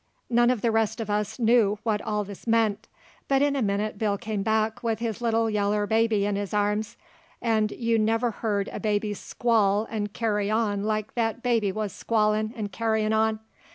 [0.31, 2.87] None uv the rest uv us knew what all this meant,
[3.27, 6.97] but in a minnit Bill come back with his little yaller baby in his arms,
[7.45, 12.51] 'nd you never heerd a baby squall 'nd carry on like that baby wuz squallin'
[12.59, 13.41] 'nd carryin' on.